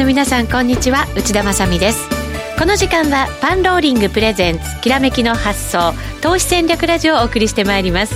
[0.00, 1.06] の皆さんこんにちは。
[1.14, 2.08] 内田まさです。
[2.58, 5.92] この時間はパンローリングプレゼンツきらめきの発想
[6.22, 8.14] 投資戦略ラジオをお送りしてまいります。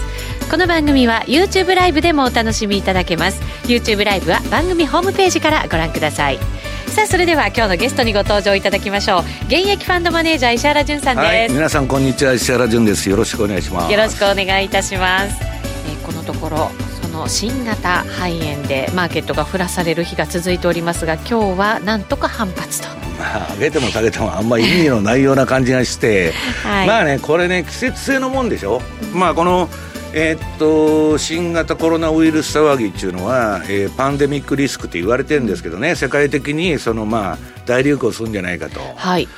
[0.50, 3.42] この番組は YouTube ライブでもお楽しみいただけます。
[3.64, 6.38] YouTube ライブは番組ホームページからご覧ください。
[6.86, 9.20] さあそれでは今日のゲストにご登場いただきましょう。
[9.48, 12.32] 現役ファンドマネージャー石原潤さんです、はい、皆さんこんにちは。
[12.32, 13.10] 石原潤です。
[13.10, 13.92] よろしくお願いします。
[13.92, 16.70] よろしくお願いいたします、えー、このところ
[17.14, 22.88] の新型肺炎でマーケットが降らされる日が続いておりますが今日はなんとか反発と。
[23.16, 26.32] まあ、上げても下げてもあんまり意味のないような感じがして、
[26.64, 28.82] はい、まあねこれね季節性のもんでしょ、
[29.12, 29.70] うん、まあこの
[30.12, 35.94] えー、っと新型コロナウイルス騒ぎっていうのは、えー、パンデミックリスクって言われてるんですけどね。
[35.94, 38.80] 世界的にそのまあ大流行するんじゃないかと。
[38.96, 39.28] はい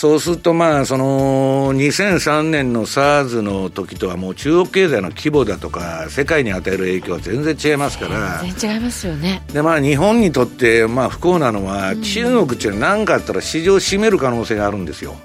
[0.00, 8.40] そうすると、まあ、その2003年の SARS の時とはもう中国経済の規模だとか世界に与える影響は全然違いますから。
[8.40, 9.42] 全然違いますよね。
[9.52, 15.16] で、まあ、日本にとって、まあ、不幸なのは、中国って何かあったら市場を占める可能性があるんですよ。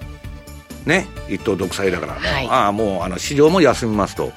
[0.86, 4.34] ね、一党独裁だから、はい、ああもうあの市場も休みますと、はい、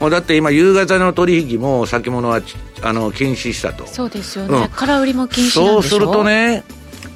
[0.00, 2.40] もうだって今、夕方の取引も先物は
[2.80, 6.62] あの禁止したと、そうですよね、うん、空売りも禁止そうするとね、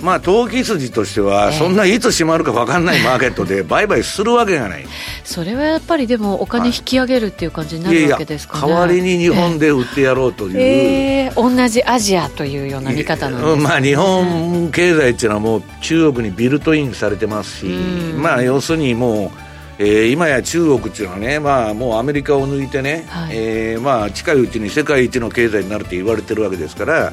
[0.04, 4.86] まあ、投機筋としては、そんないつ閉まるか分かんないマーケットで 売買するわけがない、
[5.24, 19.44] それはやっぱりでも、お金引き上げるっていう感じになるわけですか、ね、代わりに日本で売ってやろうという、えー、同じアジアというような見方なんです、ね、まあ、日本経済っていうのは、もう中国にビルトインされてますし、まあ、要するにもう、
[19.78, 27.12] えー、今や中国っていうのはね、まあ、もうアメリカを抜いてね、はい、えー、まあ、近いうちに世界一の経済になるって言われてるわけですから、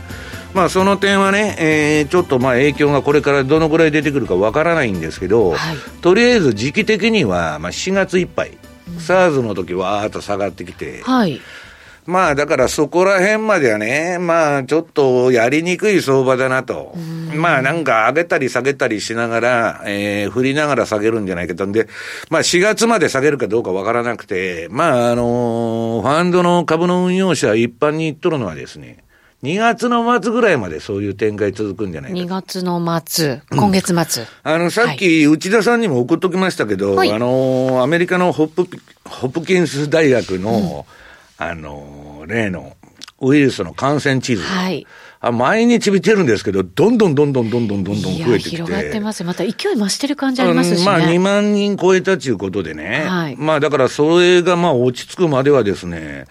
[0.53, 8.57] まあ、その点はね、えー、ちょっとまあ影響がこれからどのぐらい出てくるかわからないんですけど、はい、とりあえず時期的には、まあ、4月いっぱい、
[8.87, 11.39] うん、SARS の時わーっと下がってきて、はい、
[12.05, 16.95] まあだからそこら辺まではね、まあちょっとやりにくい相場だなと。
[17.35, 21.65] まあなんか上げたり下げたりしながら、えー、振りながら下げるんじゃないかと。
[21.65, 21.87] んで、
[22.29, 29.03] まあ4月まで下げるかどうかわからなくて、まああのー、ファンドの株の運用者一般に言っとるのはですね、
[29.43, 32.17] 2月の末ぐらいまでそういう展開続くんじゃないか。
[32.17, 34.23] 2月の末、今月末。
[34.23, 38.67] うん、あの、さっき内田さんにも送っときましたけど、はい、あの、アメリカのホップ、
[39.09, 40.85] ホップキンス大学の、
[41.39, 42.77] うん、あの、例の
[43.19, 44.43] ウイルスの感染地図。
[44.43, 44.85] はい。
[45.23, 48.49] あ毎日見てるんですけど、どんどんどんどんどんどんどんどん増えてきて。
[48.49, 50.85] 広がってますまた勢い増してる感じありますしね。
[50.85, 53.05] まあ2万人超えたということでね。
[53.07, 53.35] はい。
[53.37, 56.25] まあだからそれがまあ落ち着くまではですね、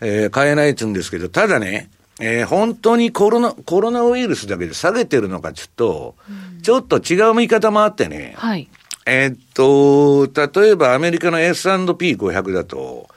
[0.00, 1.88] えー、買えないっつうんですけど、ただね、
[2.24, 6.14] えー、本当にコロナ、コロナウイルスだけで下げてるのかちょっと、
[6.54, 8.34] うん、ちょっと違う見方もあってね。
[8.36, 8.68] はい。
[9.06, 13.08] えー、っと、例えばアメリカの S&P500 だと、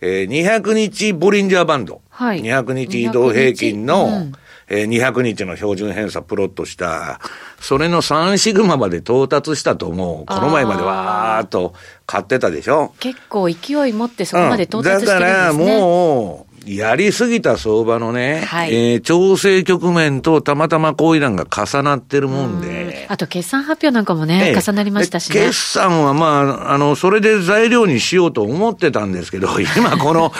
[0.00, 2.00] えー、200日ボリンジャーバンド。
[2.10, 2.42] はい。
[2.42, 4.32] 200日移動平均の、うん、
[4.68, 7.18] えー、200日の標準偏差プロットした、
[7.58, 10.26] それの3シグマまで到達したと思う。
[10.26, 11.74] この前までわーっと
[12.06, 23.06] 買ってたでしょ結構勢い持ってそこまで到達してるんですね、うん、だからもう、やりすぎた相場のね、はい、えー、調整局面とたまたま行為談が重なってるもんで。
[23.08, 25.46] あと決算発表なんかもね、えー、重なりましたしね。
[25.46, 30.32] 決算はまあ、あの、それで材料にしようと思ってたんですけど、 今この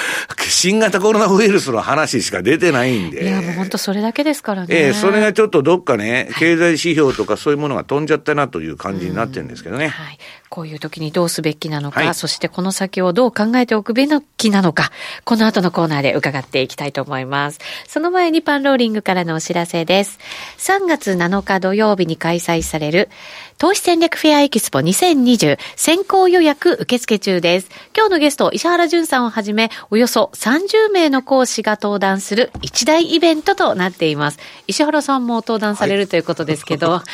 [0.48, 3.24] 新型コロナウイルスの話しか出てないんで。
[3.24, 4.68] いや、もう本当それだけですからね。
[4.70, 9.88] えー、それがちょっとどっかね、経済指標とかそういうものが飛んじゃったなという感じになってるんですけどね。
[9.88, 10.18] はい。
[10.54, 14.06] こういう時にどうすべきなのか、はい、そしてこの先をどう考えておくべ
[14.36, 14.92] きなのか、
[15.24, 17.60] この後のコーナーで伺っていきたいと思います。
[17.86, 20.18] その前にパンローリングからのお知らせです。
[20.58, 23.08] 3月7日土曜日に開催される
[23.56, 27.70] 投資戦略フェアエキスポ2020先行予約受付中です。
[27.96, 34.40] 今日のゲスト、石原淳さんをはじめ、およそ30名の講師が登壇する一大イベントとなっています。
[34.66, 36.90] 石原さんも登壇されるということですけど。
[36.90, 37.04] は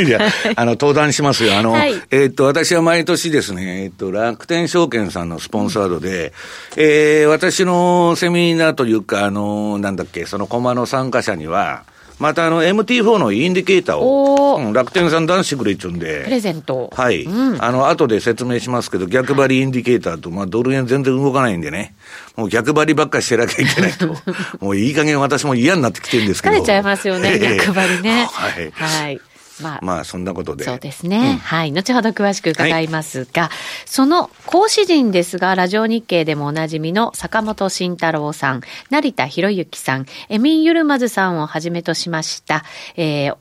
[0.00, 0.20] い、 いや、
[0.56, 1.58] あの、登壇しますよ。
[1.58, 6.32] あの、はい、えー、っと、私は毎年ですね、えー、っと、楽天証券さんのスポンサードで、
[6.76, 11.84] うん、えー、私のセミナーというか、あの、なんだっけ、そのコマの参加者には、
[12.22, 16.22] またあの MT4 のインディケーターを、うん、楽天さん出してくれっちゅうんで。
[16.22, 16.88] プレゼント。
[16.94, 17.24] はい。
[17.24, 21.96] うん、あの、後で説明しますけど、逆張りインディケーターと、まあ、ドル円全然動かないんでね。
[22.36, 24.06] もう逆張りばっかりしてなきゃいけないと。
[24.64, 26.54] もういい加減私も嫌になってきてるんですけど。
[26.54, 28.28] 疲れちゃいますよね、逆張りね。
[28.30, 28.70] はい。
[28.70, 29.20] はい。
[29.60, 30.64] まあ、まあ、そんなことで。
[30.64, 31.18] そうですね。
[31.18, 31.72] うん、はい。
[31.72, 33.50] 後ほど詳しく伺いますが、はい、
[33.86, 42.64] その講師陣ですが、ラジオ日経でもおなじみの坂本慎太郎さん、成田博之さん、エミン・ユルマズさんをはじめとしました、
[42.96, 43.36] えー、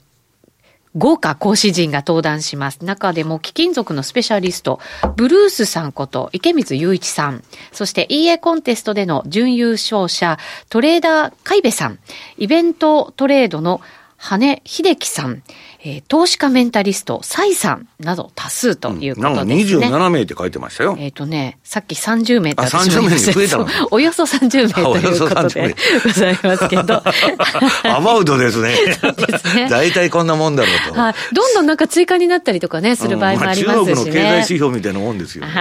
[0.95, 2.83] 豪華講師陣が登壇します。
[2.83, 4.79] 中でも貴金属のスペシャリスト、
[5.15, 10.37] ブルースさんこと池光雄一さん、そして EA コンテストでの準優勝者、
[10.69, 11.99] トレーダー海部さん、
[12.37, 13.79] イベントトレードの
[14.17, 15.43] 羽秀樹さん、
[15.83, 19.29] えー、投資家メンタリスト、サイさんなど多数ということですね。
[19.29, 20.95] うん、なんか27名って書いてましたよ。
[20.99, 27.01] えっ、ー、とね、さっき30名って私も言いました増えたの およそ30名ということでございますけど。
[27.83, 28.75] アバウトですね。
[28.75, 29.67] ですね。
[29.69, 30.99] 大体こんなもんだろうと。
[30.99, 31.15] はい。
[31.33, 33.83] どんどんなんか追加になったりとかね、する場合もありますしね。
[33.83, 35.51] うんまあ、中国の経済指標みたいなもんですよ、ね。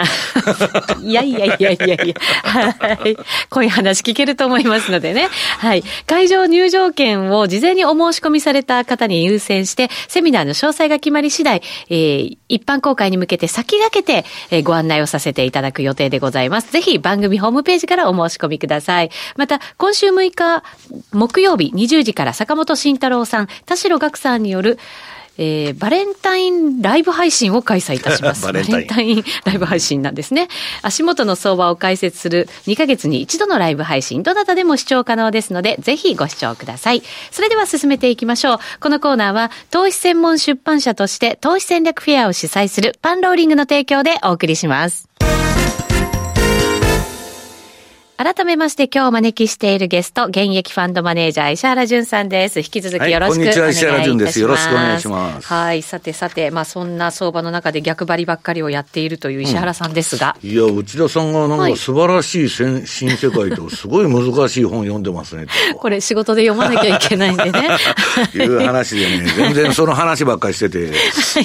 [1.02, 2.14] いやいやいやいやいや。
[2.42, 3.16] はい。
[3.48, 5.28] こういう話聞けると思いますのでね。
[5.58, 5.84] はい。
[6.06, 16.72] 会場入場券を事前にお申し込みされた方に優先して、セミナーの詳細が決まり次第、えー、一般公開に向けて先駆けて、えー、ご案内をさせていただく予定でございます。
[16.72, 19.10] ぜひ番組ホームページからお申し込みください。
[19.36, 20.64] また、今週6日、
[21.12, 24.80] 木曜日20時から坂本慎太郎さん、田代岳さんによる、
[25.42, 28.44] えー、バレンタインライブ配信を開催いたします。
[28.44, 30.48] バレンタインライブ配信なんですね。
[30.82, 37.02] 足元の相場を解説する2ヶ月に一度のライブ配信、どなたでも視聴可能ですので、ぜひご視聴ください。
[37.30, 38.58] それでは進めていきましょう。
[38.80, 45.08] このコーナーは、投資専門出版社として投資戦略フェアを主催するパンローリングの提供でお送りします。
[48.22, 52.58] 改めまして今日お招きしているゲスト、現役ファンドマネージャー、石原淳さんです。
[52.58, 53.62] 引き続きよろしくお願いいたします。
[53.62, 54.40] はい、こんにちは、石原淳です。
[54.40, 55.46] よろしくお願いします。
[55.46, 60.36] はい、さてさて、まあそんな相場の中で逆張りばっかりをやっているという石原さんですが。
[60.44, 65.46] うん、いや、内田さんがなんか素晴らしい新,、はい、新世界と、すごい難しい本読んでますね。
[65.78, 67.70] これ仕事で読まなきゃいけないんでね。
[68.36, 70.92] いう話でね、全然その話ばっかりしてて、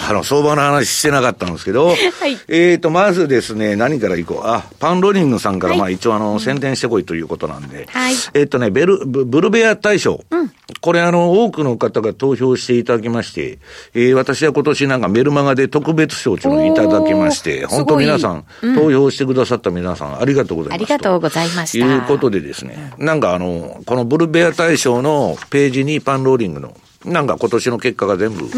[0.10, 1.94] あの、相場の話してなかったんですけど、は
[2.28, 4.46] い、えっと、まずですね、何からいこう。
[4.46, 10.24] あ、パンロリングさんから、まあ一応あの、宣伝してこいということなんで、はい、えっとね、ベル、ブルベア大賞。
[10.32, 10.52] うん、
[10.82, 13.60] これあの、多くの方が投票していただきまして、
[13.94, 20.76] えー、私は今年なんかメルマガで特別賞というのをいただきまして、本当皆さん、うん、投票してくださった皆さん、ありがとうございます。
[20.76, 21.86] ありがとうございました。
[21.86, 28.50] ということでですね、なんかあの、このブルベア大賞のページにパンローリングの、なんか今年の結果が全部、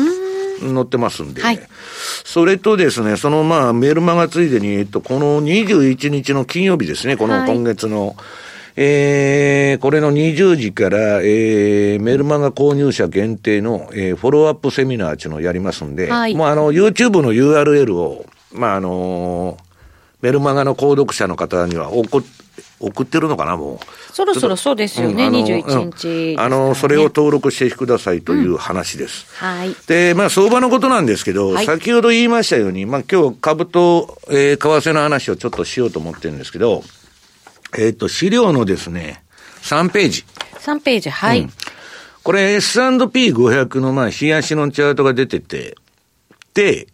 [0.60, 1.60] 載ってますんで、はい、
[2.24, 8.16] それとですね、そのまあメールマガついでに、えっと、この21日の金曜日ですね、この今月の、はい
[8.80, 19.58] えー、これの20時から、えー、メルマガ購入者限定の、えー、フォローアップセミナーっていうのをやりますんで、はい、もうあの、YouTube の URL を、まあ、あのー、
[20.22, 22.24] メルマガの購読者の方には送
[22.80, 24.14] 送ってるのかな、もう。
[24.14, 29.26] そろそろそうですよね、うん、21日、ね、あの、それを登録してくださいという話です。
[29.42, 29.76] うん、はい。
[29.88, 36.84] で、まあ、相場のことなんですけど、はい、先ほど言いましたように、まあ、今日株と、えー、為替の話をちょっとしようと思ってるんですけど、
[37.78, 39.24] えっ、ー、と、資料のですね、
[39.64, 40.26] 3ページ。
[40.60, 41.42] 3ページ、はい。
[41.42, 41.50] うん、
[42.24, 45.76] これ S&P500 のまあ、冷やしのチャートが出てて、
[46.54, 46.88] で、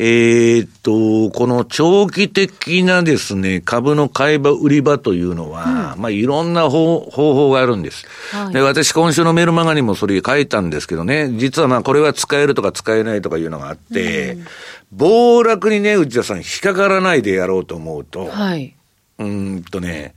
[0.00, 8.60] えっ、と、この長期的なですね、株の買い場、売り場というのは、うん、まあいろんな方法があるんです、はい、で。
[8.60, 14.46] 私今週のメールマガにもそれ書いたんですけどね、実はまあこれは使えるとか使えないとかいうのがあって、うん、
[14.92, 18.76] 暴落にね、内田さん引っかからないでやろうと思うと、はい、
[19.18, 20.14] うんとね、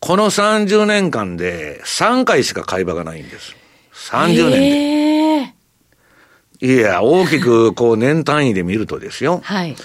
[0.00, 3.54] この30年間で3回しか買い場がないんです。
[3.92, 4.56] 30年で。
[4.56, 5.59] えー、
[6.60, 9.40] いや、大きくこう年単位で見るとですよ。
[9.42, 9.76] はい。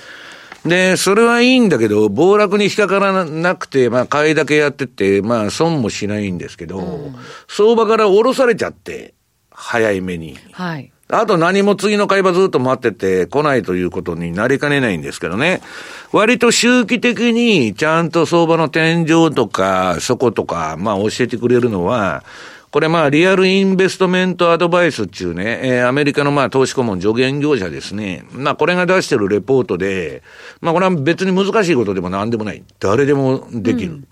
[0.65, 7.15] で、それはいいんだけど、暴落に引っかからなくて、まあ、買いだけやってて、まあ、損もしないんですけど、うん、
[7.47, 9.13] 相場から下ろされちゃって、
[9.51, 10.37] 早い目に。
[10.51, 10.91] はい。
[11.07, 15.61] あと何も次の買い場ずっと待ってて来ないということになりかねないんですけどね。
[16.11, 22.23] 割と周期的にちゃんと相場の天井とか、底とか、まあ教えてくれるのは、
[22.75, 28.25] これまあリアルインベストメントアドバイスっていうね、えー、アメリカのまあ投資顧問助言業者ですね。
[28.33, 30.23] まあこれが出してるレポートで、
[30.59, 32.61] まあこれは別に難しいことでも何でもない。
[32.81, 33.93] 誰でもできる。
[33.93, 34.07] うん、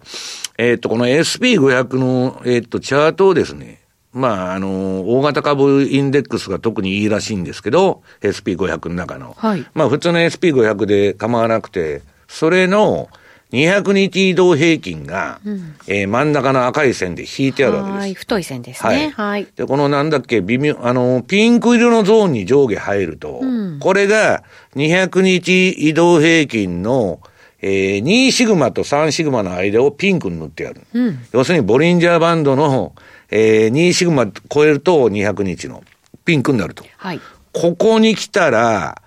[0.58, 3.82] えっと、この SP500 の、えー、っと、チャートをですね、
[4.14, 9.36] まあ、あの、大型株インデックスが特にいいらしいんですけど、SP500 の中の。
[9.38, 9.66] はい。
[9.74, 13.10] まあ、普通の SP500 で構わなくて、それの
[13.54, 18.02] 200日移動平均が、うん、えー、真ん中の赤い線で引いてあるわけです。
[18.02, 18.90] はい、太い線ですね。
[18.90, 19.12] はい。
[19.12, 23.46] はい、で、このなんだっけ、微妙、あの、ピンク色のゾーンに上下入ると、う
[23.76, 24.44] ん、これが
[24.76, 27.22] 200日移動平均の、
[27.62, 30.82] えー、2シグマと3シグマの間をピンクに塗ってある。
[30.94, 32.94] うん、要するにボリンジャーバンドの
[33.36, 35.84] えー、2シグマ超えると200日の
[36.24, 36.86] ピンクになると。
[36.98, 37.22] はい。
[37.52, 39.02] ここに来たら、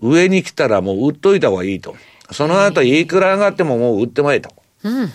[0.00, 1.94] 上に来たらもう売っといた方がいいと。
[2.30, 4.50] その後いくら上がってももう売ってまえと。
[4.84, 5.12] うん。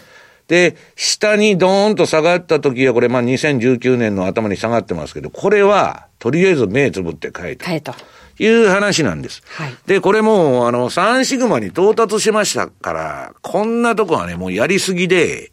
[0.48, 7.66] で、下にドーンと下がった時は、これまあ2019年の頭に下がってますけど、これは、とりあえず目つぶって買えと。
[7.66, 7.94] 買えと。
[8.40, 9.42] いう話なんです。
[9.46, 9.76] はい。
[9.86, 15.52] で、これもう、あの、3シグマに到達しましたから、こんなとこはね、もうやりすぎで、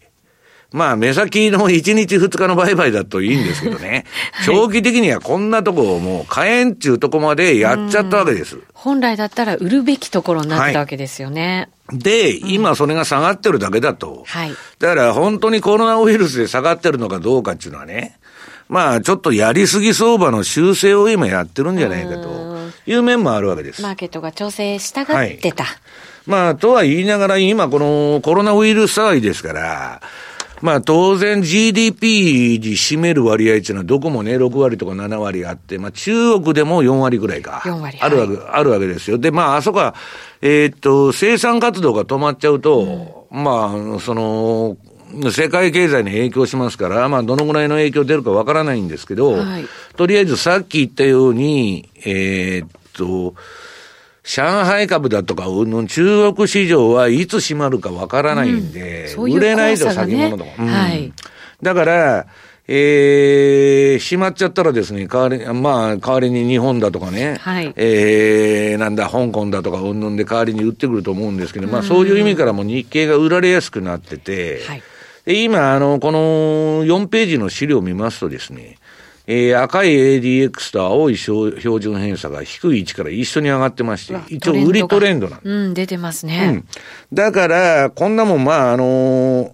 [0.72, 8.58] まあ、目先の1日2日の売買だといいんですけどね、はい、長期的にはこんなとこをもう買えんちゅうとこまでやっちゃったわけです。
[8.72, 11.70] 本来だったら売るべきところになってたわけですよね。
[11.88, 14.24] はい、で、今それが下がってるだけだと。
[14.26, 14.52] はい。
[14.78, 18.18] だから本当にコロナウイルスで下がってるのかどうかっていうのはね、
[18.68, 23.82] まあ、ちょっとやりすぎ相場の修正を今やってるんじゃないかという面もあるわけです。
[23.82, 25.64] マーケットが調整したがってた。
[25.64, 25.76] はい、
[26.26, 30.00] まあ、とは言いながら、今このコロナウイルス騒ぎですから、
[30.60, 37.62] まあ当然 GDP に占める割合っていうのはどこもね、6割とか7割あって、まあ中国でも4割ぐらいか。
[37.64, 37.98] 4割。
[38.00, 39.18] あるわけ、はい、あるわけですよ。
[39.18, 39.94] で、まああそこは、
[40.42, 44.76] えー、っと、生産活動が止まっちゃうと、うん、まあ、その、
[45.32, 49.64] 世界経済に影響しますから、まあ、どのぐらいの影響出るかわからないんですけど、はい、
[49.96, 53.34] とりあえずさっき言ったように、えー、っと、
[54.30, 60.50] 上海株だとか、中国市場はいつ閉まるかわからないんで、うんううね、売れないと先物とか。
[60.56, 61.12] うん、はい。
[61.60, 62.26] だから、
[62.68, 74.82] えー、閉まっちゃったらですね、代わり、まあ、代わりに日本だとかね、はい、えー、なんだ、香港だとか、うんぬんで代わりに売ってくると思うんですけど、まあ、そういう意味からも日経が売られやすくなってて、はい、
[75.24, 78.76] で今、あの、この4ページの資料を見ますとですね、
[79.32, 86.64] えー、赤い ADX と青い標準偏差が低い位置から一緒に上がってまして、一応売りトレンドなんうん、出てますね。
[87.12, 87.14] うん。
[87.14, 89.52] だから、こんなもん、まあ、あのー、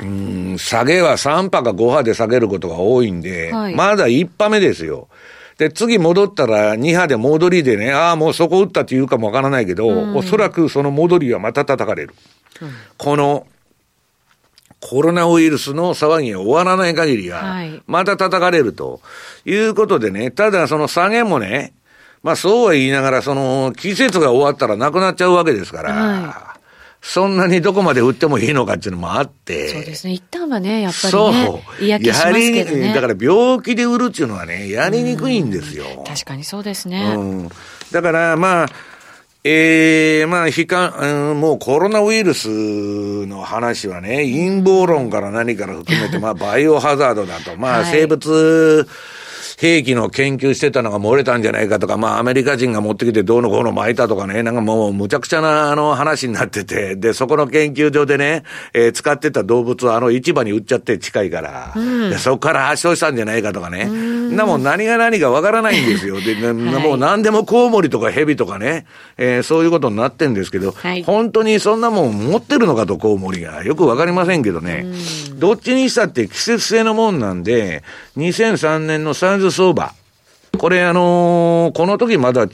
[0.00, 5.08] うん、下げは3波か5波で下げることが多いんで、はい、まだ1波目ですよ。
[5.58, 12.14] で、次戻ったら2波で戻りでね、ああ、もうそこ打ったって言うかもわからないけど、うん、おそらくその戻りはまた叩かれる。
[12.62, 13.46] うん、この
[14.82, 19.00] コロナウイルスの騒ぎが終わらない限りは、また叩かれると
[19.44, 21.72] いうことでね、ただその下げもね、
[22.24, 26.60] まあそうは言いながら、その季節が終わったらなくなっちゃうわけですから、はい、
[27.00, 29.68] そんなにどこまで売ってもいいのかっていうのもあって。
[29.68, 30.14] そうですね。
[30.14, 32.92] 一旦はね、やっぱりね、そう嫌気しますけどね。
[32.92, 35.84] だから病気で売るっていうのはね、やりにくいんですよ。
[36.06, 37.14] 確かにそうですね。
[37.16, 37.48] うん。
[37.92, 38.68] だからまあ、
[39.44, 48.86] ええー、まあ、悲観、うん、もうコロナウイルスの話はね、陰謀論から何から含めて、 まあ、バイオハザードだと、まあ、生物、
[49.62, 58.42] 兵器の研究してたのが漏れたんじゃないかとか、まあアメリカ人が持ってきてどうのこうの巻いたとかね、なんかもうむちゃくちゃなあの話になってて、で、そこの研究所でね、
[58.74, 66.20] えー、使ってた動物はあの市場に売っちゃって近いから、うん、でそこから発症したんじゃないかとかね、んなもん何が何かわからないんですよ。
[66.20, 68.86] で、はい、もう何でもコウモリとかヘビとかね、
[69.16, 73.64] えー、そういうことになってんですけど、はい、本当にそんなもん持ってるのかとコウモリが。
[73.64, 74.86] よくわかりませんけどね、
[75.34, 77.82] どっちにしたって季節性のもんなんで、
[78.16, 79.92] 2003年のサイズ相場。
[80.58, 82.44] これあのー、この時まだ、え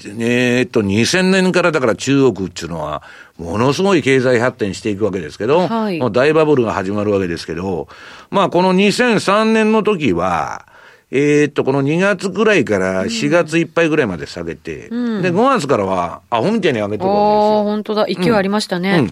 [0.63, 3.03] ー、っと、2000年からだから中国っていうのは、
[3.37, 7.89] ものすごい経済発展していくわけですけど、はい、もう大バブルが始まるわけですけど、
[8.31, 10.67] まあこの2003年の時は、
[11.11, 17.57] えー、っと、この2月ぐらいから4月いっぱいぐらいまで下げて、うん、で、5月からは、アホみたいに上げてるわけですよ。
[17.57, 18.07] ああ、本当だ。
[18.07, 18.91] 勢いありましたね。
[18.91, 19.11] うん、うん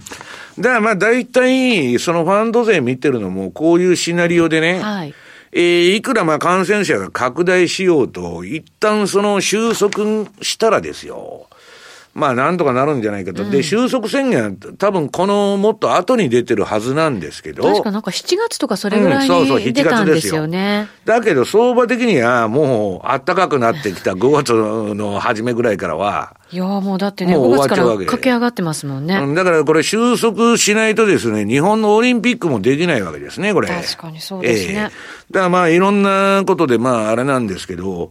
[0.59, 5.15] だからまあ大体、そのファンド税見てるのも、こういうシナリオでね、はい、
[5.53, 11.47] えー、いくらまあ感染者が拡大しようと、一旦その収束したらですよ。
[12.17, 13.45] まあなんとかなるんじゃないかと。
[13.45, 17.63] うん、で、収束宣言多分このもっと後に出てるはずなんですけど。
[17.63, 17.91] 確か？
[17.91, 20.89] なんか7月とかそれぐらいに出たんですよね。
[21.05, 24.55] うん、だけど相場的にはもう暖かくなってきた5月
[24.95, 26.37] の初めぐらいからは。
[26.53, 29.35] いやもうだってね、5月から駆け上がってますもんね。
[29.35, 33.69] だからこれ収束しないとですね、日本のオリンピックもできないわけですね、これ。
[33.69, 34.75] 確かにそうですね。
[34.75, 34.99] えー、だか
[35.41, 38.11] らまあいろんなことでまああれなんですけど、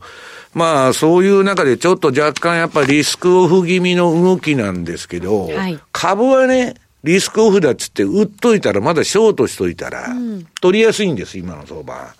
[0.55, 10.15] まあ、そういう中でちょっと若干やっぱりリスクオフ気味の動きなんですけど、はい、株はね、リスクオフだっつって売っといたら、まだショートしといたら、
[10.61, 12.15] 取りやすいんです、今の相場。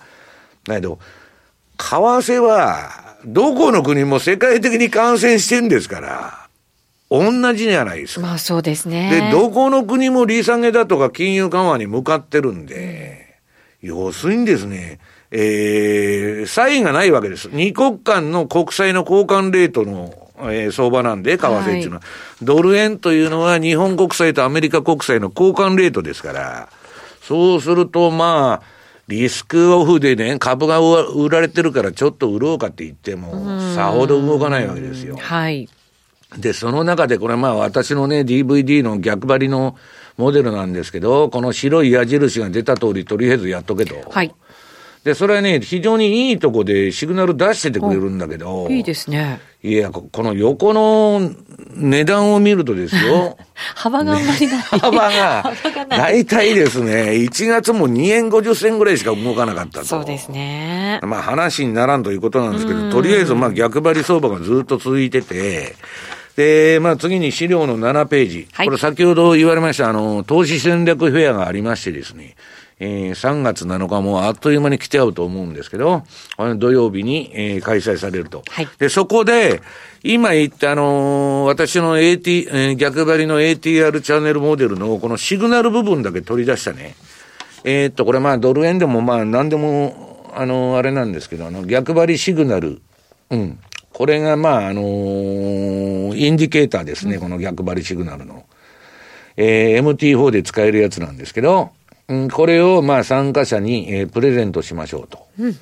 [0.66, 1.00] だけど、
[1.78, 6.48] 為替は、どこの国も世界的に感染してんですから、
[7.10, 8.22] 同じじゃないですか。
[8.22, 9.10] まあそうですね。
[9.10, 13.25] で、どこの国も利下げだとか金融緩和に向かってるんで、
[13.86, 15.00] 要するにですね、
[15.30, 17.50] えー、差異がないわけです。
[17.52, 22.06] 二国間の国債の交換レートの、えー、相場なんで、為替っていうのは、は
[22.42, 26.70] い、ドル円というのは日本国債とアメリカ国債の交換レートですから、
[27.22, 28.76] そうすると、まあ、
[29.08, 35.16] リスクオフでね、株が売られてるからちょっと売ろうかって言っても、さほど動かないわけですよ。
[35.18, 35.70] はい。
[36.38, 39.78] で、その中でこれまあ私のね、DVD の逆張りの
[40.18, 43.96] モデルなんですけど、この白い矢印が出た通りとりあえずやっとけと。
[44.10, 44.34] はい。
[45.06, 48.68] で、それはね、非常にいいとこでシグナル出しててくれるんだけど。
[48.72, 49.40] いいですね。
[49.62, 51.32] いや、この横の
[51.76, 53.38] 値段を見るとですよ。
[53.76, 54.58] 幅があんまりない。
[54.66, 55.54] 幅が、
[55.90, 59.86] 大体ですね、1月も2円50銭ぐらいしか動かなかったと。
[59.86, 61.00] そうですね。
[61.04, 65.76] まあ話にならんということなんですけど、とりあえずまあ逆張り相場がずっと続いてて、
[66.36, 68.48] で、まあ次に資料の7ページ。
[68.52, 72.36] はい、これ先ほど言われました、あの、投資戦略フェアがありましてですね。
[72.78, 76.04] えー、3月7日もあっという間に来ちゃうと思うんですけど、
[76.58, 78.44] 土曜日に、えー、開催されると。
[78.50, 79.62] はい、で、そこで、
[80.04, 86.96] 今言ったあのー、私の AT、えー、逆張りの ATR チャンネルモデルのこのシグナル部分だけ取り出したね。
[87.64, 92.82] えー、っと、これまあドル円でもまあ何でも、あのー、あれなんですけど、あの、逆張りシグナル。
[93.32, 93.60] うん。
[93.96, 98.44] これがまあ、あのー、インディケーターですね、うん、この逆張りシグナルの。
[99.38, 101.70] えー、MT4 で使えるやつなんですけど、
[102.10, 105.26] うん、これをまあ参加者に、えー、プレゼントしましょうと。
[105.40, 105.56] うん、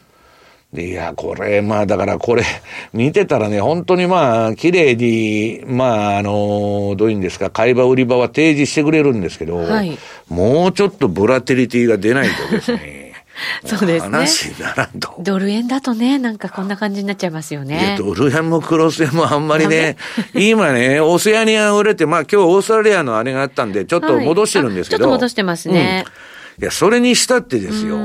[0.74, 2.44] で、いや、これ、まあだからこれ、
[2.92, 9.96] 見てたらね、本当にまあ、綺麗に、まあ、あの、どういうんですか、買い場売り場は提示してくれるんですけど、はい、
[10.28, 13.03] もうちょっとボラテリティが出ないとですね、
[13.66, 14.12] そうですね。
[14.12, 15.16] 話にならんと。
[15.20, 17.96] ドル円だとね、なんかこんな感じになっちゃいますよね。
[17.98, 19.98] ドル円もクロス円もあんまりね、
[20.34, 25.06] 今ね、オセアニア売れて、まあ今日オーストラリアのあれがあったんで、ちょっと戻してるんですけど。
[25.06, 26.04] はい、ちょっと戻してますね。
[26.08, 26.14] うん
[26.62, 27.98] いや、それにしたってですよ。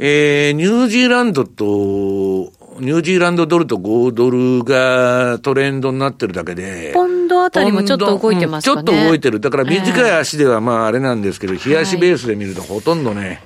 [0.00, 1.64] えー、ニュージーランドと、
[2.80, 6.92] ニュージーランドドルと5ドルがトレンドになってるだけで。
[6.92, 9.40] ポンドあたりもちょっと動いてますかね、うん、ちょっと動いてる。
[9.40, 13.38] だから短い足ではまああれなんですけど、冷やしベースで見るとほとんどね、はい、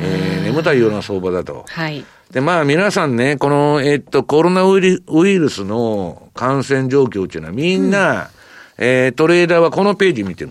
[0.00, 1.64] えー、眠たいような相場だと。
[1.68, 2.04] はい。
[2.30, 8.26] で、まあ皆さんね、この、えっと、コロナウイルスの感染状況っていうのはみんな、うん、
[8.78, 10.50] えー、トレーダーはこのページ見てる。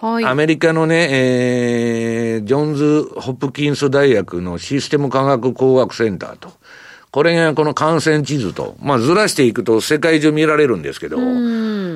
[0.00, 6.52] はい、アメリカのね、えー、ジョンズ・ホプキンス大学のシステム科学工学センターと。
[7.12, 11.18] これがこの感染地図と、まあずらしていくと世界中見られるんですけど、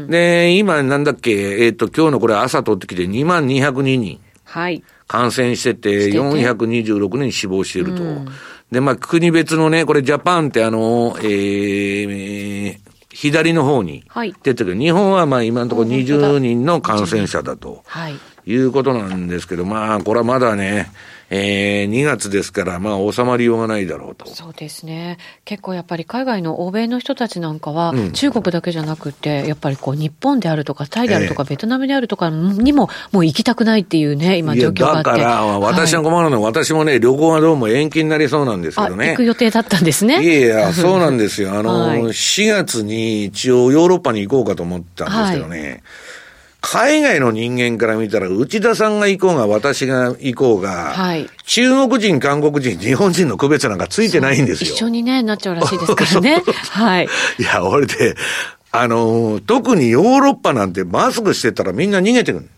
[0.09, 4.21] で、今なんだっけ、えっ、ー、と、今日のこれ朝取ってきて2万202人。
[4.45, 4.85] はい。
[5.07, 8.03] 感染してて、426人死亡していると。
[8.71, 12.79] で、まあ国別のね、これジャパンってあの、えー、
[13.11, 14.05] 左の方に
[14.43, 14.77] 出てくる。
[14.77, 17.83] はい、日本はまあ今のところ20人の感染者だと。
[17.87, 18.17] はい。
[18.47, 20.89] いうことなんですけど、まあ、これはまだね、
[21.29, 24.27] えー、2月ですから、まあ、収まりようがないだろうと。
[24.29, 25.19] そうですね。
[25.45, 35.11] 結構やっぱり海外の欧米の人たちなんかは、うん、中国だけじゃなくて、やっぱりこう、日本であるとか、タイであるとか、えー、ベトナムであるとかにも、もう行きたくないっていうね、今状況があって。
[35.11, 39.11] だから、私が困るのは、はい、私もね、旅行がどうも延期になりそうなんですけどね。
[39.11, 40.23] 行く予定だったんですね。
[40.23, 41.59] いやいや、そうなんですよ。
[41.59, 45.61] あの、はい、4月に一応ヨーロッパに行こうかと思ったんですけどね。
[45.61, 45.83] はい
[46.69, 54.71] 海外の人間から見たら、内田さんが行こうが、私が行こうが、はい、中国人、韓国人、日本人の区別なんかついてないんですよ。
[54.75, 56.43] 一緒にね、なっちゃうらしいですからね。
[56.71, 57.09] はい。
[57.39, 58.17] いや、俺で、
[58.73, 62.49] あの、特にヨーロッパなんてマスクしてたらみんな逃げてくる。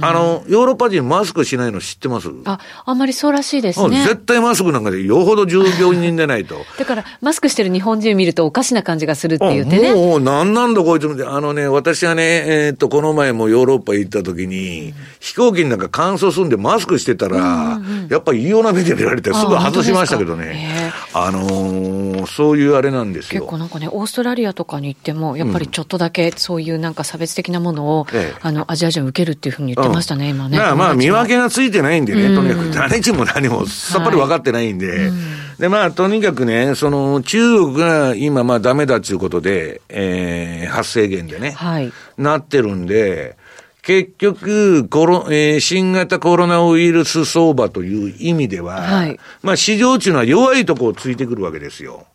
[0.00, 2.28] あの、ヨーロッパ人マスクしないの知ってます？
[2.44, 4.02] あ、あんまりそうらしいですね。
[4.04, 6.56] 絶対マスクなんかでよほど従業員でないと。
[6.78, 9.94] だから、マスクしてる日本人見るとおかしな感じがするって言ってね。
[9.94, 20.92] もう、なんなんだこいつあのね、私はね、えー、っと、この前もヨーロッパ行った時に、うん、飛行機なんか乾燥すんでマスクしてたら、うんうん、やっぱり異様な目で見られてすぐ外しましたけどね。
[21.14, 23.40] あのー、そういうあれなんですよ。
[23.40, 30.58] 結構なんかね、オーストラリアとかに行っても、やっぱりちょっとだけ、そういうなんか差別的なものを、ええ、あの、アジア人受けるっていうふうに言ってましたね、うん、今ね。
[30.58, 35.12] まあまあ、見分けがついてないんでね、とにかく誰にも何もさっぱり分かってないんで、はい。
[35.58, 43.36] で、まあ、とにかくね、その、中国が今、まあ、ダメだっていうことで、えー、発生源でね、はい、なってるんで、
[43.82, 52.06] 結局、コロ、えー、新型コロナウイルス相場という意味では、はい、まあ、市場っていうのは弱いとこをついてくるわけですよ。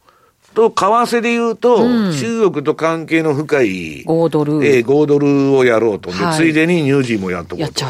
[0.54, 4.66] と、為替で言うと、うん、中国と関係の深い、5ドル。
[4.66, 6.12] えー、5ドルをやろうと。
[6.12, 7.86] で、はい、ついでにニュージーもやっとこうと。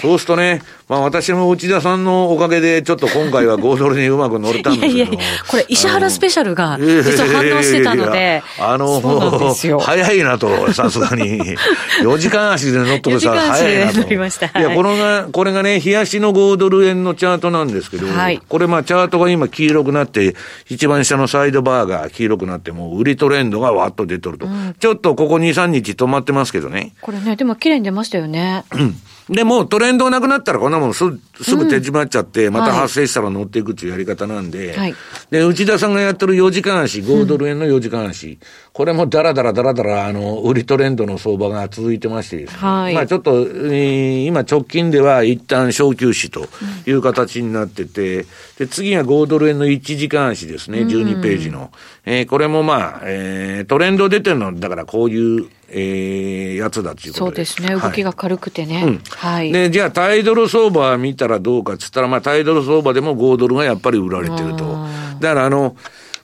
[0.00, 5.18] そうするとね、まあ私も内田さんのおかげで、ちょっと今回は5ドルにうまく乗れたんですけどいやいや
[5.50, 9.00] これ石原スペシャルが、実は反応してたので、あの、
[9.80, 11.56] 早いなと、さすがに。
[12.02, 13.98] 4時間足で乗っとくさ、早いなと。
[14.08, 20.36] いや、これが、これがね、冷やしの5ドル円のチャートなんですけど、はい、これまあチャートが今黄色くなって、
[20.68, 24.46] 一番下のサイドバーが黄色くなって、もう売りトレンドがわっと出とると。
[24.46, 26.92] うん、ちょっとここ2、3日止まってますけどね。
[27.00, 28.64] これね、でも綺麗に出ましたよね。
[28.72, 28.96] うん。
[29.28, 31.04] でもトレンドなくなったらこんなもんす
[31.42, 34.94] すぐ手締まっちゃって、また発生したら乗っていくっていうやり方なんで、はい、
[35.30, 38.38] で、内田さんがやってる4時間足、5ドル円の4時間足、うん、
[38.72, 46.46] これもだらだらだらだら、あの、売りトレンドの相場が続いてましてですね、はい、まあちょっと、えー、今直近では一旦小休止と
[46.88, 48.26] いう形になってて、
[48.58, 51.72] で、次が5ドル円の1時間足ですね、12ページの。
[52.06, 57.12] うん、えー、これもまあ、えー、トレンド出てるの、だからこういう、えー、やつだいうことで。
[57.12, 57.74] そうですね。
[57.74, 58.82] 動きが軽くてね。
[58.82, 58.86] はい。
[58.86, 64.86] うん、はい、で、じゃあ、タイドル相場見たらどうかっつったら、まあ、タイドル相場でも5ドルがやっぱり売られてると。
[65.20, 65.76] だから、あの、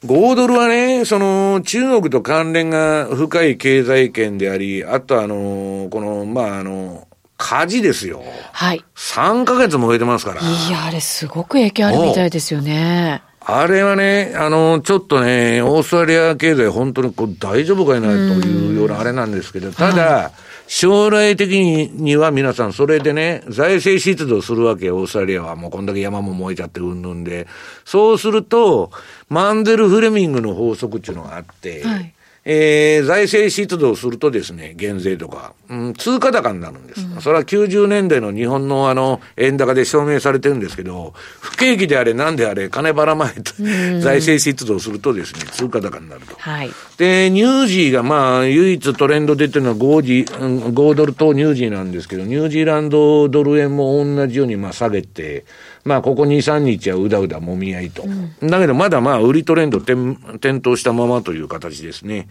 [0.04, 8.22] 5ドルはね、その、中国と関連が深い経済圏であり、あとあの、この、まあ、あの、火事ですよ。
[8.52, 8.84] はい。
[8.94, 10.40] 3ヶ月も増えてますから。
[10.40, 13.22] いや、あれすごく影響あるみたいですよね。
[13.44, 20.30] あれはね、あの、ちょっとね、オーストラリア経済本当にこう大丈夫かいなというようなあれなんですけど、ただ、
[20.68, 25.56] 将来的には皆さんそれでね、財政出動するわけよ、オーストラリアは。
[25.56, 27.46] もうこんだけ山も燃えちゃってうんぬんで。
[27.84, 28.90] そうすると、
[29.28, 37.06] マンデル・フレミングの法則っていうのがあって、はいえー、財政出動するとですね、減税とか、うん、通貨高になるんです。
[37.06, 43.52] うん、それは90年代の日本のあの、円高で証明されてるんですけど、不景気であれ何であれ、金ばらまいと、
[44.00, 46.34] 財政出動するとですね、通貨高になると。
[46.36, 46.70] はい。
[46.98, 55.44] で、ニュージーがまあ、唯一トレンド出てるのは5ジ、5ドルとニュージーなんですけど、ニュージーランドドル円も同じようにまあ下げて、
[55.84, 58.04] まあ、ここ2、3日はうだうだもみ合いと。
[58.04, 62.28] うん、だけど、まだまあ、売りトレンド点、点灯したままという形ですね。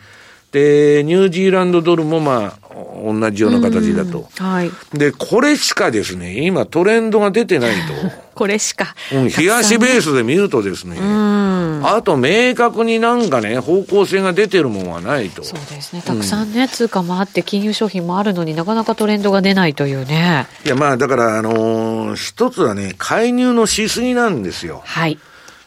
[0.51, 2.71] で、ニュージーランドドルもまあ、
[3.03, 4.29] 同じような形だと。
[4.37, 4.71] はい。
[4.93, 7.77] で、これしかですね、今トレンドが出てないと。
[8.35, 8.95] これしか。
[9.13, 15.43] うん、冷やしベースで見るとですね、あと明確になんかね、方向性が出てるもんはないと。
[15.43, 16.01] そうですね。
[16.05, 20.47] たくさんね、うん、通貨もあって、金融商品もあるのになかなかトレンドが出ないというね。
[20.65, 24.81] いや、まあ、だから、あのー、一つはね、介入のしすぎなんですよ。
[24.85, 25.17] はい。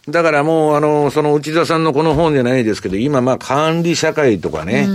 [0.08, 4.86] だからもう、あの、その内田さんのこの本じゃないですけど、今まあ管理社会とかね、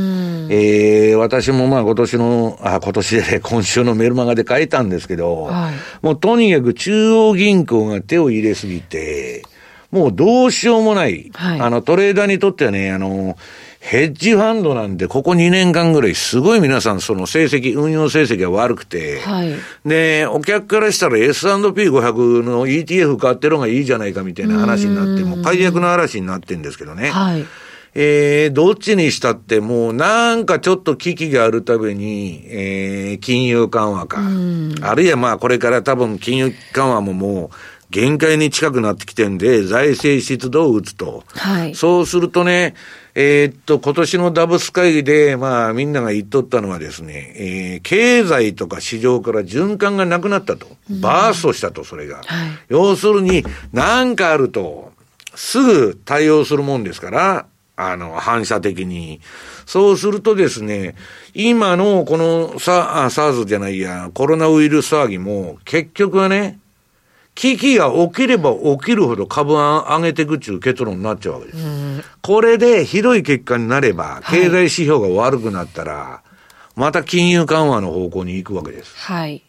[0.52, 9.44] えー、私もまあ今年の、あ、 今年で、今週のメルマガで書いたんですけど、はい、もうとにかく中央銀行が手を入れすぎて、
[9.92, 11.32] もうどうしようもない。
[11.34, 13.36] はい、あの、トレーダーにとってはね、あの、
[13.80, 27.10] ヘッジファンドなんで、ここ2年間ぐらい、すごい皆さん、その成績、運用成績が悪くて、はい、で、お客からしたら S&P500 の ETF 買ってる方がいいじゃないかみたいな話になって、もう解約の嵐になってんですけどね。
[27.10, 27.46] はい
[27.96, 34.22] えー、どっちにしたってもうなんかちょっと危機があるたびに、えー、金融緩和か。
[34.82, 37.56] あるいはまあこれから多分金融緩和ももう
[37.90, 41.24] 限界に近くなってきてんで、財政出動を打つと。
[41.30, 41.76] はい。
[41.76, 42.76] そうするとね、
[43.22, 50.68] えー、っと、今年のダブス会議で、まあ、みんなが言っとったのはですね、えー、経済とか市場から循環がなくなったと。
[50.90, 52.20] バーストしたと、それが。
[52.20, 52.26] はい、
[52.70, 54.94] 要するに、なんかあると、
[55.36, 59.20] すぐ対応するもんですから、あの、反射的に。
[59.66, 60.96] そうするとですね、
[61.34, 66.58] 今のこのサ、あ、サーズじゃないや、コロナウイルス騒ぎも、結局はね、
[67.40, 71.66] 危機が起きれば起きるほど株は上げていくっていう結論になっちゃうわけです。
[72.22, 76.22] これでひどい結果になれば、経済指標が悪くなったら、は
[76.76, 78.94] い、また金融緩和の方向に行くわけです。
[78.98, 79.42] はい。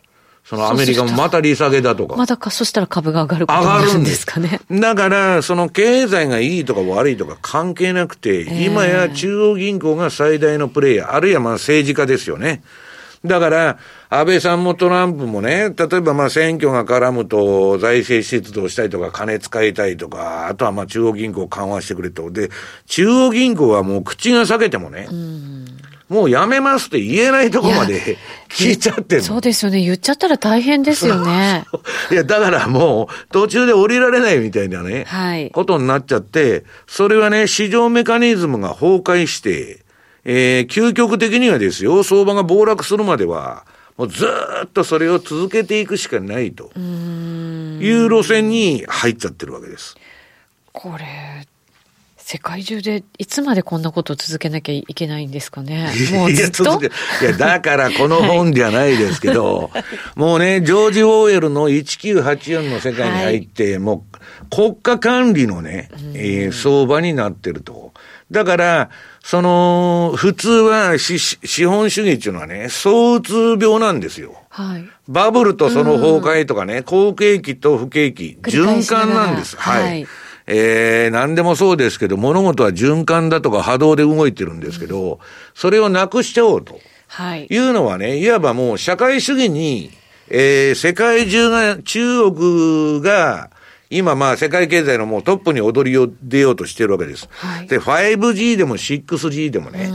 [0.44, 2.14] そのアメリカもまた利下げだとか。
[2.14, 4.60] またか、そしたら株が上がることになるんですかね。
[4.70, 12.62] だから、その経済がいいとか悪いとか関係なくて、えー、今や中央銀行が最大のプレイヤー、あるいはまあ政治家ですよね。
[13.24, 13.78] だから、
[14.08, 22.30] 安倍さんもトランプもね、例えばまあ選挙が絡むと財政出動したりとか金使いたいとか、あとはまあ中央銀行緩和してくれと。
[22.30, 22.48] で、
[22.86, 25.06] 中央銀行はもう口が裂けてもね、
[26.08, 28.16] もうやめますって言えないとこまで
[28.48, 29.82] 聞いちゃってるそうですよね。
[29.82, 31.66] 言っちゃったら大変ですよね。
[32.10, 39.84] いや、だからもう途中で降りられないみたいなね、はい、ことになっちゃって、それはね、市場メカニズムが崩壊して、
[40.24, 43.64] えー、究極的にはですよ、相場が暴落するまでは、
[43.96, 44.26] もうず
[44.64, 49.96] っとそれを続けていくしかないという路線に入っちゃってるわけです。
[50.72, 51.04] これ、
[52.16, 55.90] 世界中でいつまでこんなことを続けなきゃいけないんですかね？
[56.12, 56.80] もうずっと？
[56.80, 67.92] いや、だからこの本じゃないですけど、はい、もうね、ジョージ・ウォーエルの1984の世界に入って、はい、もう国家管理のね、えー、相場になってると。
[68.30, 68.90] だから、
[69.30, 74.34] その、普通は資本主義っていうのはね、相うつ病なんですよ。
[74.48, 74.84] はい。
[75.06, 79.56] バブルとその崩壊とかね、好景気と不景気、循環なんです。
[79.56, 80.06] はい、はい
[80.48, 85.18] えー、何でもそうですけど、物事は循環だとか波動で動いてるんですけど、うん、
[85.54, 86.80] それをなくしちゃおうと。
[87.06, 87.46] はい。
[87.48, 89.92] いうのはね、いわばもう社会主義に、
[90.28, 93.50] えー、世界中が、中国が、
[93.90, 97.28] 今まあ世界経済のもうトップに踊りを出ようとしてるわけです。
[97.32, 99.90] はい、で、5G でも 6G でもね、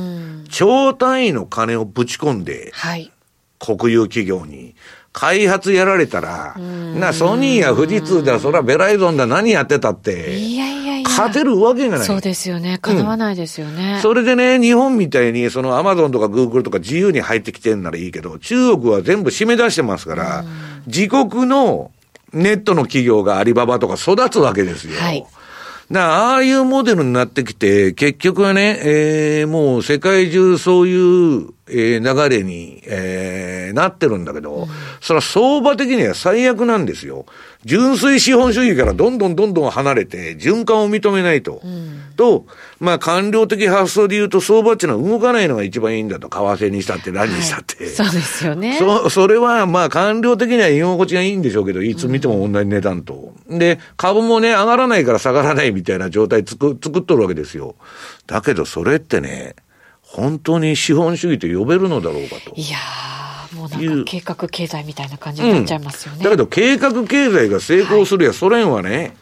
[0.49, 3.11] 超単位の金をぶち込んで、はい、
[3.59, 4.75] 国有企業に、
[5.13, 11.09] 開発やられたら、な、ソニーや富士通だ、そらベライゾンだ、何やってたって、いやいやいや。
[11.09, 12.05] 勝てるわけがない。
[12.05, 12.79] そうですよね。
[12.81, 20.43] 叶わないですよね、うん、それでね、日本みたいに、そのアマゾンとかグーグルとか自由に入ってきてんならいいけど、中国は全部締め出してますから、
[20.85, 21.91] 自国の
[22.33, 24.99] ネットの企業がアリババとか育つわけですよ。
[24.99, 25.25] はい。
[25.91, 34.67] だああいうモデルになってきて、結局はね、えー、もう世界中そういう、えー、流れに、えー、なってるんだけど、うん、
[35.01, 37.25] それは相場的には最悪なんですよ。
[37.65, 41.61] 純粋資本主義からどんどんどんどん離れて、循環を認めないと。
[41.63, 42.45] うん、と、
[42.79, 46.29] まあ、官僚的発想で言うと、相場っていうのは動かないのが一番いいんだと。
[46.29, 47.83] 為替にしたって何にしたって。
[47.85, 48.77] はい、そうですよね。
[48.77, 53.33] そ、それは、まあ、官僚的には居心地がいいんでしょうけど、いつ見ても同じ値段と。
[53.47, 57.75] うん、で、株もね、上がらないから下がらないみたいな状態つく、作っとるわけですよ。
[58.27, 59.55] だけど、それってね、
[60.03, 62.53] 本当に資本主義と呼べるのだろうかと。
[62.55, 63.14] いやー。
[63.55, 66.17] もうなんか計画経済みたいな感じになっちゃいますよね。
[66.19, 69.15] うん、だけど計画経済が成功するや、ソ連はね、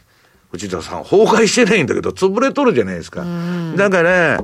[0.53, 3.25] 内田さん、崩壊してないんだけど、潰れとるじゃないですか。
[3.75, 4.39] だから、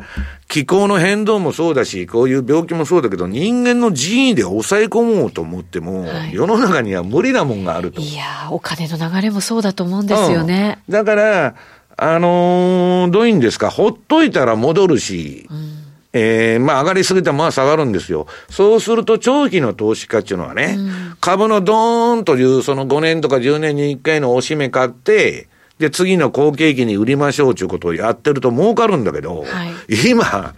[0.48, 8.02] 気候の変動もそうだし、こういう病気もそうだけど、人間の人為で抑え込もうと思っても、はい、世の中には無理なもんがあると。
[8.02, 10.80] いやお金の流れもそうだと思うんですよね。
[10.88, 11.56] うん、だから、
[11.96, 15.79] あのー、どういうんですか、ほっといたら戻るし、うん
[16.12, 18.28] えー、まあ上がりすぎてまあ下がるんですよ。
[18.50, 25.48] そうすると長期の投資家っていうのはね、うん、株のドーンというその5年とか10年に1回の押し目買って、
[25.80, 30.54] で、次の好景気に売りましょうということをやってると儲かるんだけど、はい、今、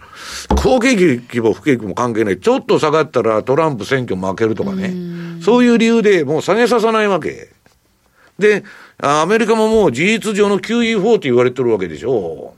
[0.48, 2.40] 好景気も不景気も関係ない。
[2.40, 4.88] ちょっと下がったらトランプ選挙負けるとかね。
[4.88, 7.50] うそういう理由でもう下げさせないわけ。
[8.36, 8.64] で、
[8.98, 12.54] アメリカももう事実上の QE4 って言われてるわけでしょ。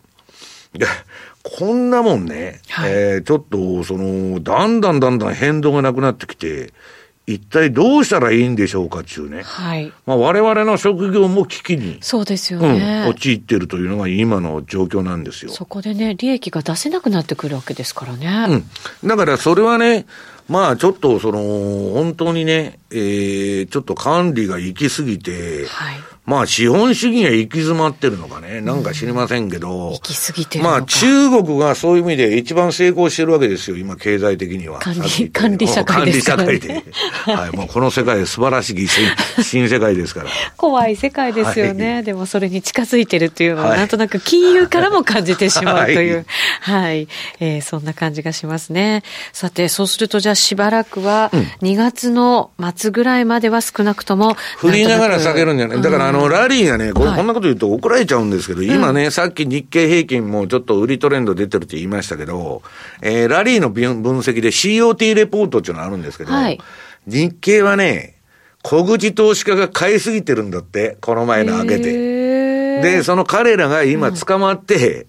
[1.45, 6.73] で、こんなもんね、はい、えー、ちょっと、その、だんだんだんだん変動がなくなってきて、
[7.27, 9.43] 一体どうしたらいいんでしょうかっていうね。
[9.43, 9.91] はい。
[10.05, 11.97] まあ我々の職業も危機に。
[12.03, 13.05] そうですよね。
[13.07, 15.51] うん、陥ってるというのが今の状況なんですよ。
[15.51, 18.65] そこでね、利益が出せなくなってくるわけですからね。
[19.03, 19.09] うん。
[19.09, 20.05] だからそれはね、
[20.51, 21.39] まあちょっとその、
[21.95, 25.97] 本当にね、えー、ちょっと管理が行き過ぎて、はい。
[26.27, 34.79] まあ資本主義が行き詰まってるのかね、なんか知りませんけど、行き過ぎてるまあ中国がそういう意味で一番成功してるわけですよ、今経済的には。
[34.79, 36.37] 管理、管理社会ですね。
[36.37, 36.85] 管理社会で。
[37.27, 39.05] はい、もうこの世界素晴らしい新
[39.45, 40.31] 新世界ですから。
[40.57, 41.95] 怖い世界ですよね。
[41.95, 46.25] はい、でもそれに近づいてるっていうのは、なんとなく金融からも感じてしまうという、
[46.61, 47.09] はい、はい、
[47.41, 49.03] えー、そんな感じがしますね。
[49.35, 62.63] さて、そうするとじゃあしばらくは2月の末ぐらいまでは少なくとも、振りながら下げるんじゃない、だからの、ラリーがね、こんなこと言うと怒られちゃうんですけど、今ね、さっき日経平均もちょっと売りトレンド出てるって言いましたけど、
[63.03, 66.59] えー、ラリーの分析で COT レポートっていうのがあるんですけど、はい、
[67.07, 68.15] 日経はね、
[68.63, 72.81] 小口投資家が買いすぎてるんだって、この前の上げて。
[72.81, 75.07] で、その彼らが今捕まって、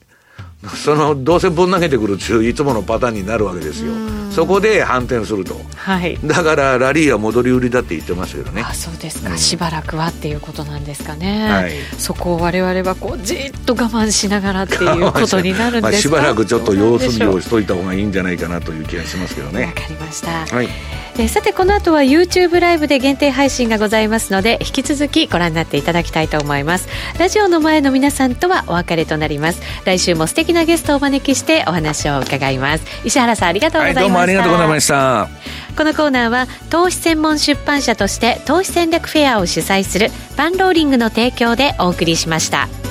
[0.75, 3.93] その、どうせぶん投げてくるっていういつものパターンになるわけですよ。
[4.31, 5.59] そこで反転すると。
[5.75, 6.17] はい。
[6.23, 8.63] だから、ラリーは戻り売りだって言ってましたけどね。
[8.67, 11.47] あ、そうですか、うん、しばらくはっていうことなんですかね。
[11.49, 11.73] はい。
[11.97, 19.65] そこを我々はこう、じっと我慢しながらっていう ことになるんですかまあ、しばらくちょっと様子見をしといた方がいいんじゃないかなという気がしますけどね。
[19.65, 20.45] わかりました。
[20.53, 20.69] はい。
[21.17, 32.85] えさてこの後は YouTube ライブで限定配信がございますので引き続きご覧になっていただきたいと思いますラジオの前の皆さんとはお別れとなります来週も素敵なゲストをお招きしてお話を伺います。
[33.03, 35.29] 石原さんありがとうございました、はい、どうもありがとうございました。
[35.77, 42.84] このコーナーは投資専門出版社として投資戦略フェアを主催するパンローリングの提供でお送りしました。